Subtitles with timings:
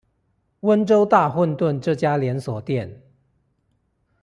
[0.61, 3.03] 溫州大混飩這家連鎖店